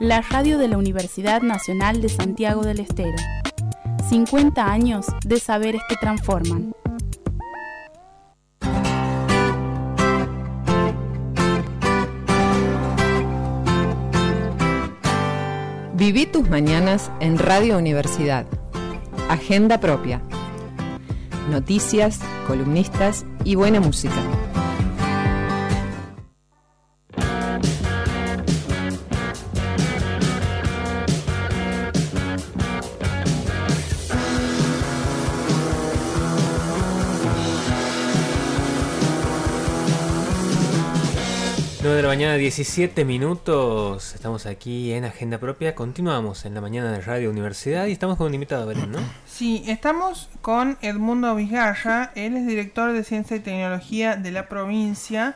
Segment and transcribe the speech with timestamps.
[0.00, 3.16] la radio de la Universidad Nacional de Santiago del Estero.
[4.08, 6.72] 50 años de saberes que transforman.
[15.94, 18.46] Viví tus mañanas en Radio Universidad.
[19.28, 20.22] Agenda propia.
[21.50, 24.47] Noticias, columnistas y buena música.
[41.98, 44.14] De la mañana, 17 minutos.
[44.14, 45.74] Estamos aquí en Agenda Propia.
[45.74, 49.00] Continuamos en la mañana de Radio Universidad y estamos con un invitado, Belén, ¿no?
[49.26, 52.12] Sí, estamos con Edmundo Vizgaya.
[52.14, 55.34] Él es director de Ciencia y Tecnología de la provincia.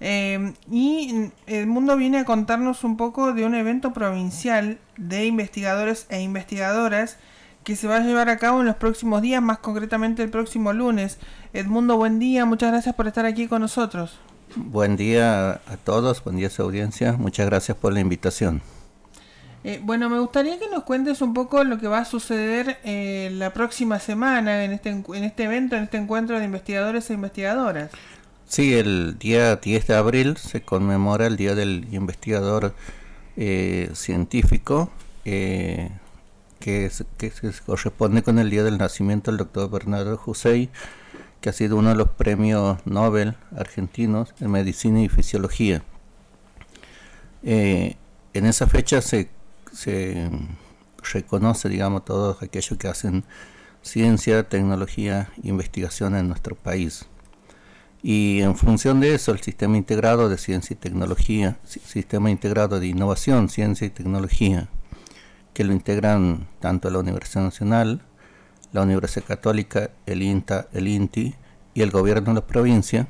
[0.00, 6.20] Eh, y Edmundo viene a contarnos un poco de un evento provincial de investigadores e
[6.20, 7.16] investigadoras
[7.64, 10.74] que se va a llevar a cabo en los próximos días, más concretamente el próximo
[10.74, 11.16] lunes.
[11.54, 12.44] Edmundo, buen día.
[12.44, 14.20] Muchas gracias por estar aquí con nosotros.
[14.56, 17.12] Buen día a todos, buen día a su audiencia.
[17.12, 18.62] Muchas gracias por la invitación.
[19.64, 23.28] Eh, bueno, me gustaría que nos cuentes un poco lo que va a suceder eh,
[23.34, 27.90] la próxima semana en este, en este evento, en este encuentro de investigadores e investigadoras.
[28.48, 32.74] Sí, el día 10 de abril se conmemora el Día del Investigador
[33.36, 34.90] eh, Científico,
[35.24, 35.90] que,
[36.60, 37.04] que, se
[37.66, 40.70] corresponde con el día del nacimiento del doctor Bernardo José
[41.40, 45.82] que ha sido uno de los premios Nobel argentinos en medicina y fisiología.
[47.42, 47.96] Eh,
[48.34, 49.28] en esa fecha se,
[49.72, 50.30] se
[51.12, 53.24] reconoce, digamos, todos aquellos que hacen
[53.82, 57.06] ciencia, tecnología investigación en nuestro país.
[58.02, 62.88] Y en función de eso, el sistema integrado de ciencia y tecnología, sistema integrado de
[62.88, 64.68] innovación, ciencia y tecnología,
[65.54, 68.02] que lo integran tanto la Universidad Nacional,
[68.72, 71.34] la Universidad Católica, el INTA, el INTI
[71.74, 73.08] y el gobierno de la provincia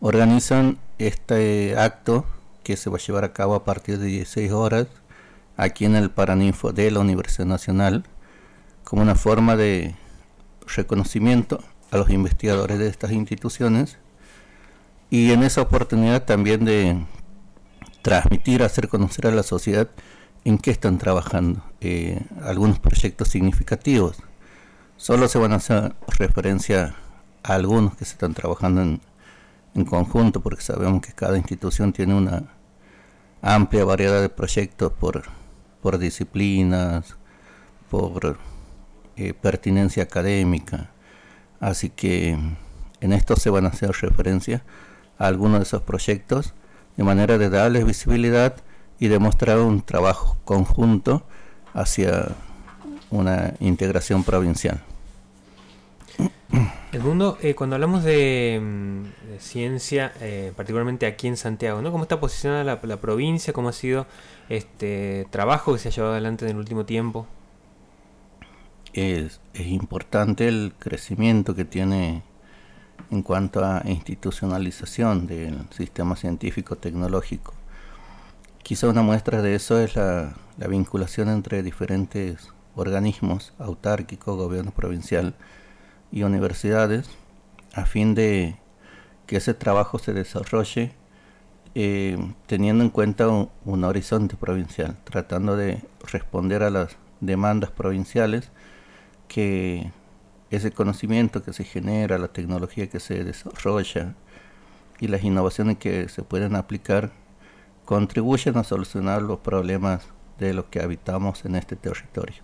[0.00, 2.26] organizan este acto
[2.62, 4.88] que se va a llevar a cabo a partir de 16 horas
[5.56, 8.04] aquí en el Paraninfo de la Universidad Nacional
[8.84, 9.94] como una forma de
[10.66, 13.98] reconocimiento a los investigadores de estas instituciones
[15.10, 17.04] y en esa oportunidad también de
[18.02, 19.88] transmitir, hacer conocer a la sociedad
[20.46, 24.18] en qué están trabajando, eh, algunos proyectos significativos.
[24.96, 26.94] Solo se van a hacer referencia
[27.42, 28.80] a algunos que se están trabajando
[29.74, 32.44] en, conjunto, porque sabemos que cada institución tiene una
[33.42, 35.24] amplia variedad de proyectos por,
[35.82, 37.16] por disciplinas,
[37.90, 38.38] por
[39.16, 40.90] eh, pertinencia académica.
[41.58, 42.38] Así que
[43.00, 44.62] en esto se van a hacer referencia
[45.18, 46.54] a algunos de esos proyectos
[46.96, 48.54] de manera de darles visibilidad
[48.98, 51.22] y demostrar un trabajo conjunto
[51.74, 52.28] hacia
[53.10, 54.80] una integración provincial.
[56.92, 61.92] El mundo, eh, cuando hablamos de, mm, ciencia, eh, particularmente aquí en Santiago, ¿no?
[61.92, 63.52] ¿Cómo está posicionada la, provincia?
[63.52, 64.06] ¿Cómo ha sido
[64.48, 67.26] este trabajo que se ha llevado adelante en el último tiempo?
[68.94, 72.22] Es, es importante el crecimiento que tiene
[73.10, 77.52] en cuanto a institucionalización del sistema científico tecnológico
[78.66, 80.34] Quizá una muestra de eso es la,
[80.68, 85.36] vinculación entre diferentes organismos autárquicos, gobierno provincial
[86.10, 87.08] y universidades,
[87.74, 88.56] a fin de
[89.28, 90.96] que ese trabajo se desarrolle
[91.76, 92.18] eh,
[92.48, 98.50] teniendo en cuenta un, horizonte provincial, tratando de responder a las demandas provinciales
[99.28, 99.92] que
[100.50, 104.16] ese conocimiento que se genera, la tecnología que se desarrolla
[104.98, 107.12] y las innovaciones que se pueden aplicar
[107.86, 110.02] contribuyen a solucionar los problemas
[110.38, 112.42] de los que habitamos en este territorio.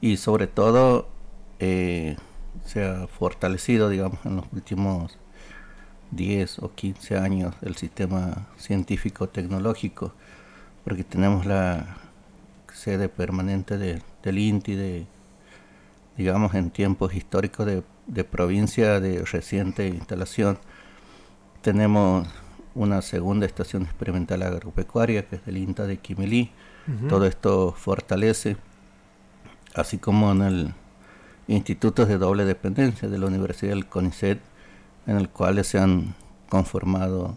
[0.00, 1.08] Y sobre todo
[1.58, 2.16] eh,
[2.64, 5.18] se ha fortalecido, digamos, en los últimos
[6.12, 10.14] 10 o 15 años el sistema científico-tecnológico,
[10.84, 11.96] porque tenemos la
[12.72, 15.06] sede permanente del INTI, de,
[16.16, 20.58] digamos, en tiempos históricos de, de provincia de reciente instalación.
[21.62, 22.28] Tenemos
[22.74, 26.50] una segunda estación experimental agropecuaria, que es del INTA de Quimilí.
[27.08, 28.56] Todo esto fortalece,
[29.74, 30.74] así como en el
[31.46, 34.40] institutos de doble dependencia de la Universidad del CONICET,
[35.06, 36.14] en el cual se han
[36.48, 37.36] conformado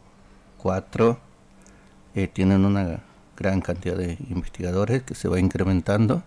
[0.57, 1.19] cuatro,
[2.15, 3.01] eh, tienen una
[3.37, 6.23] gran cantidad de investigadores que se va incrementando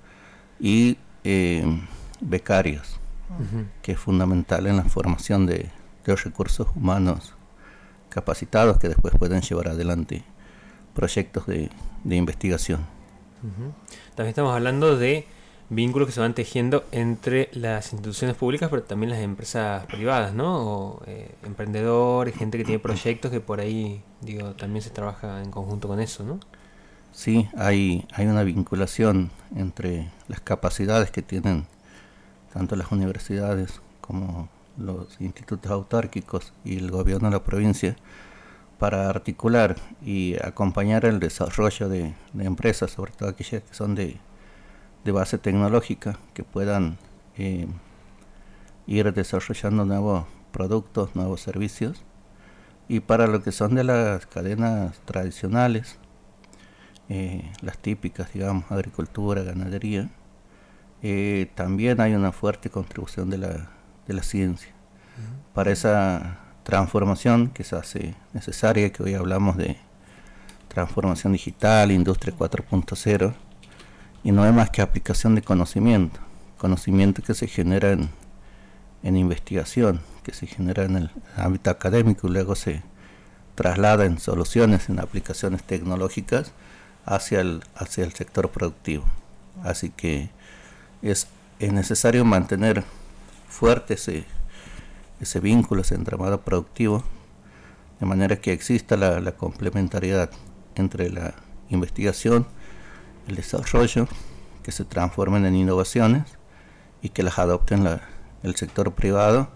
[0.61, 1.65] y eh,
[2.21, 3.01] becarios,
[3.83, 5.73] que es fundamental en la formación de, de
[6.07, 7.35] los recursos humanos
[8.09, 10.23] capacitados que después pueden llevar adelante
[10.95, 11.71] proyectos de,
[12.05, 12.87] investigación.
[14.15, 15.27] También estamos hablando de
[15.71, 20.59] vínculos que se van tejiendo entre las instituciones públicas, pero también las empresas privadas, ¿no?
[20.59, 25.51] O eh, emprendedores, gente que tiene proyectos que por ahí, digo, también se trabaja en
[25.51, 26.41] conjunto con eso, ¿no?
[27.13, 31.67] Sí, hay, hay una vinculación entre las capacidades que tienen
[32.53, 37.97] tanto las universidades como los institutos autárquicos y el gobierno de la provincia
[38.79, 44.19] para articular y acompañar el desarrollo de, empresas, sobre todo aquellas que son de,
[45.05, 46.99] base tecnológica, que puedan
[47.39, 47.67] eh,
[48.87, 52.05] ir desarrollando nuevos productos, nuevos servicios.
[52.89, 55.99] Y para lo que son de las cadenas tradicionales,
[57.09, 60.11] eh, las típicas, digamos, agricultura, ganadería,
[61.03, 63.71] eh, también hay una fuerte contribución de la,
[64.09, 64.73] de la ciencia.
[65.55, 69.77] Para esa transformación que se hace necesaria, que hoy hablamos de
[70.69, 73.35] transformación digital, industria 4.0,
[74.25, 76.21] y no es más que aplicación de conocimiento,
[76.57, 78.11] conocimiento que se genera en,
[79.03, 82.83] en investigación, que se genera en el ámbito académico y luego se
[83.55, 86.53] traslada en soluciones, en aplicaciones tecnológicas
[87.05, 89.05] hacia el, hacia el sector productivo.
[89.65, 90.31] Así que
[91.03, 91.29] es,
[91.59, 92.85] es necesario mantener
[93.59, 94.25] fuerte ese,
[95.21, 97.03] ese vínculo, ese entramado productivo,
[97.99, 100.31] de manera que exista la, complementariedad
[100.77, 101.35] entre la
[101.69, 102.47] investigación,
[103.27, 104.07] el desarrollo,
[104.63, 106.39] que se transformen en innovaciones
[107.03, 107.85] y que las adopten
[108.45, 109.49] el sector privado,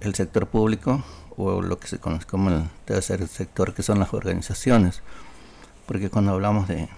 [0.00, 1.04] el sector público
[1.36, 5.02] o lo que se conoce como el tercer sector, que son las organizaciones.
[5.86, 6.88] Porque cuando hablamos de,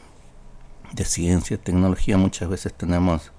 [0.94, 3.31] de ciencia, tecnología, muchas veces tenemos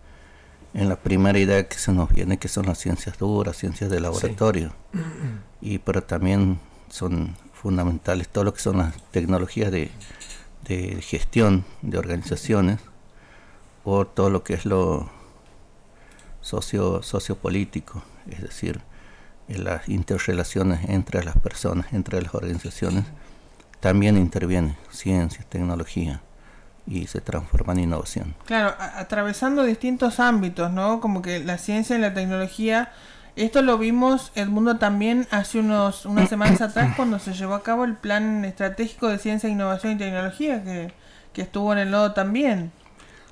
[0.73, 3.99] en la primera idea que se nos viene que son las ciencias duras, ciencias de
[3.99, 4.73] laboratorio.
[5.61, 6.59] Y pero también
[6.89, 9.91] son fundamentales todo lo que son las tecnologías de,
[10.67, 12.79] de gestión de organizaciones
[13.83, 15.09] o todo lo que es lo
[16.41, 18.81] socio sociopolítico, es decir,
[19.47, 23.05] en las interrelaciones entre las personas, entre las organizaciones,
[23.79, 26.21] también interviene ciencia, tecnología
[26.85, 28.35] y se transforma en innovación.
[28.45, 30.99] Claro, atravesando distintos ámbitos, ¿no?
[30.99, 32.91] Como que la ciencia y la tecnología,
[33.35, 37.63] esto lo vimos el mundo también hace unos unas semanas atrás cuando se llevó a
[37.63, 40.93] cabo el plan estratégico de ciencia, innovación y tecnología que,
[41.41, 42.71] estuvo en el nodo también.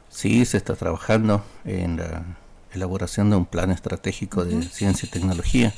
[0.10, 2.24] Sí, se está trabajando en la
[2.74, 5.72] elaboración de un plan estratégico de ciencia y tecnología,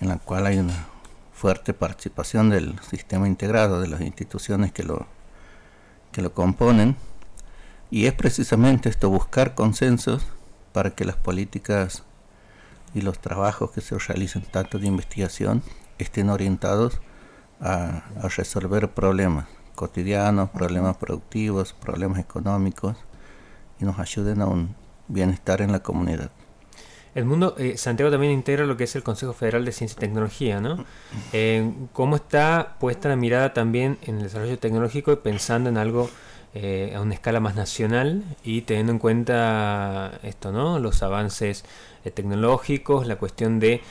[0.00, 0.86] en la cual hay una
[1.32, 5.06] fuerte participación del sistema integrado de las instituciones que lo
[6.18, 6.96] que lo componen,
[7.92, 10.26] y es precisamente esto, buscar consensos
[10.72, 12.02] para que las políticas
[12.92, 15.62] y los trabajos que se realicen tanto de investigación
[15.96, 17.00] estén orientados
[17.60, 18.02] a,
[18.36, 22.96] resolver problemas cotidianos, problemas productivos, problemas económicos
[23.78, 24.74] y nos ayuden a un
[25.06, 26.32] bienestar en la comunidad.
[27.14, 30.00] El mundo, eh, Santiago también integra lo que es el Consejo Federal de Ciencia y
[30.00, 30.84] Tecnología, ¿no?
[31.32, 36.10] Eh, ¿Cómo está puesta la mirada también en el desarrollo tecnológico y pensando en algo
[36.54, 40.78] eh, a una escala más nacional y teniendo en cuenta esto, ¿no?
[40.78, 41.64] Los avances
[42.14, 43.82] tecnológicos, la cuestión de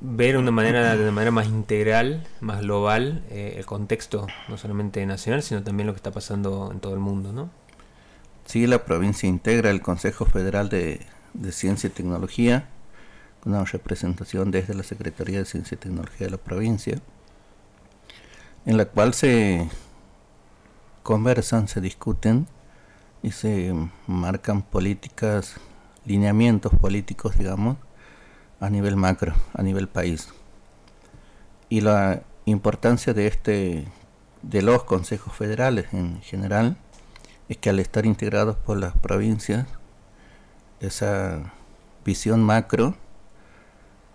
[0.00, 5.42] ver una manera, de una manera más integral, más global, el contexto no solamente nacional,
[5.42, 7.50] sino también lo que está pasando en todo el mundo, ¿no?
[8.46, 11.00] Sí, la provincia integra el Consejo Federal de
[11.34, 12.68] de Ciencia y Tecnología,
[13.44, 16.98] una representación desde la Secretaría de Ciencia y Tecnología de la provincia,
[18.66, 19.68] en la cual se
[21.02, 22.46] conversan, se discuten
[23.22, 23.74] y se
[24.06, 25.56] marcan políticas,
[26.04, 27.76] lineamientos políticos, digamos,
[28.60, 30.28] a nivel macro, a nivel país.
[31.68, 33.88] Y la importancia de este
[34.42, 36.76] de los consejos federales en general
[37.48, 39.66] es que al estar integrados por las provincias
[40.80, 41.52] esa
[42.04, 42.96] visión macro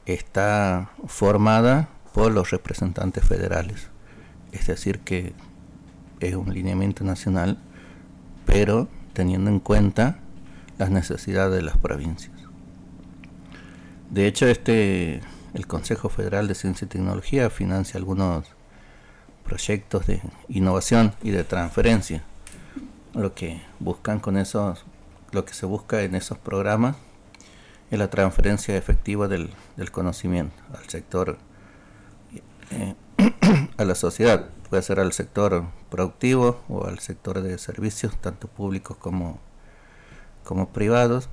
[0.06, 3.90] está formada por los representantes federales.
[4.52, 5.34] Es decir, que
[6.20, 7.60] es un lineamiento nacional,
[8.46, 10.20] pero teniendo en cuenta
[10.78, 12.34] las necesidades de las provincias.
[14.10, 15.22] De hecho, este
[15.54, 18.46] el Consejo Federal de Ciencia y Tecnología financia algunos
[19.46, 22.24] proyectos de innovación y de transferencia.
[23.14, 24.84] Lo que buscan con esos
[25.36, 26.96] lo que se busca en esos programas
[27.92, 29.54] es la transferencia efectiva del,
[29.92, 31.38] conocimiento al sector,
[32.72, 32.96] eh,
[33.78, 38.98] a la sociedad, puede ser al sector productivo o al sector de servicios, tanto públicos
[38.98, 39.40] como,
[40.46, 41.30] como privados.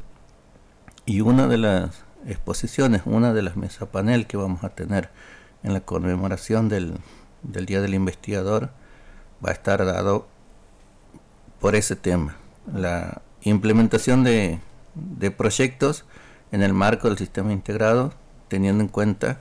[1.06, 5.11] Y una de las exposiciones, una de las mesas panel que vamos a tener
[5.62, 6.99] en la conmemoración del,
[7.42, 8.71] del Día del Investigador,
[9.44, 10.26] va a estar dado
[11.61, 12.37] por ese tema,
[12.73, 14.61] la implementación de,
[15.37, 16.04] proyectos
[16.50, 18.12] en el marco del sistema integrado,
[18.49, 19.40] teniendo en cuenta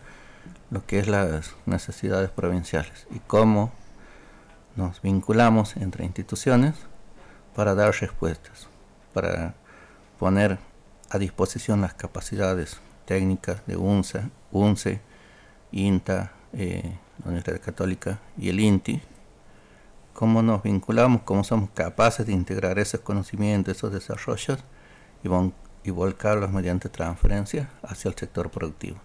[0.70, 3.72] lo que es las necesidades provinciales y cómo
[4.76, 6.76] nos vinculamos entre instituciones
[7.56, 8.68] para dar respuestas,
[9.14, 9.56] para
[10.18, 10.60] poner
[11.10, 15.02] a disposición las capacidades técnicas de UNCE, UNCE
[15.74, 19.02] INTA, eh, la Universidad Católica y el INTI,
[20.14, 24.60] cómo nos vinculamos, cómo somos capaces de integrar esos conocimientos, esos desarrollos
[25.24, 25.30] y,
[25.88, 28.98] y volcarlos mediante transferencia hacia el sector productivo.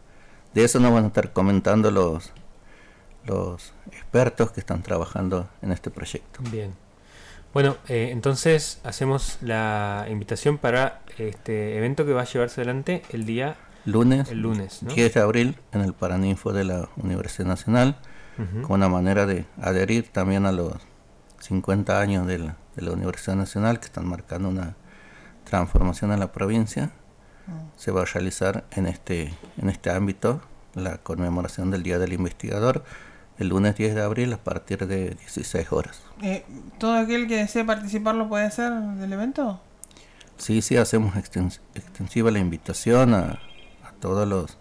[0.55, 2.33] De eso nos van a estar comentando los,
[3.27, 6.41] los expertos que están trabajando en este proyecto.
[6.51, 6.75] Bien.
[7.53, 13.25] Bueno, eh, entonces hacemos la invitación para este evento que va a llevarse adelante el
[13.25, 17.97] día lunes, el lunes 10 de abril en el Paraninfo de la Universidad Nacional,
[18.63, 20.75] como una manera de adherir también a los
[21.41, 24.77] 50 años de la, de la Universidad Nacional que están marcando una
[25.45, 26.93] transformación en la provincia.
[27.47, 27.79] Mm.
[27.79, 30.41] Se va a realizar en este, en este ámbito
[30.75, 32.85] la conmemoración del Día del Investigador
[33.39, 36.01] el lunes 10 de abril a partir de 16 horas.
[36.23, 36.45] Eh,
[36.79, 39.61] ¿Todo aquel que desee participar lo puede hacer del evento?
[40.39, 43.41] Sí, sí, hacemos extensiva la invitación a,
[43.85, 44.59] a, todos los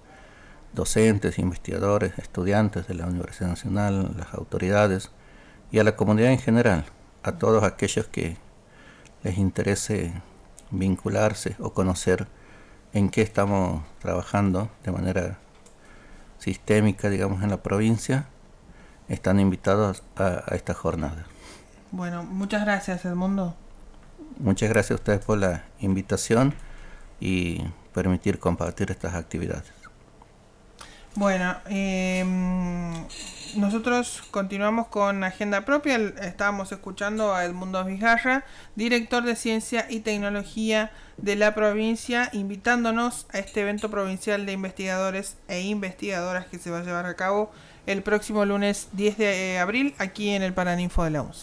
[0.74, 5.12] docentes, investigadores, estudiantes de la Universidad Nacional, las autoridades
[5.72, 6.86] y a la comunidad en general,
[7.24, 8.38] a todos aquellos que
[9.24, 10.14] les interese
[10.72, 12.28] vincularse o conocer
[12.94, 15.38] en qué estamos trabajando de manera
[16.40, 18.28] sistémica, digamos, en la provincia
[19.10, 21.26] están invitados a, esta jornada.
[21.92, 23.56] Bueno, muchas gracias Edmundo.
[24.40, 26.54] Muchas gracias a ustedes por la invitación
[27.20, 29.72] y permitir compartir estas actividades.
[31.16, 32.92] Bueno, em,
[33.56, 35.96] nosotros continuamos con agenda propia.
[35.96, 38.44] Estábamos escuchando a Edmundo Vijarra,
[38.76, 45.38] director de Ciencia y Tecnología de la provincia, invitándonos a este evento provincial de investigadores
[45.48, 47.50] e investigadoras que se va a llevar a cabo
[47.86, 51.34] el próximo lunes 10 de abril aquí en el Paraninfo de la UNS.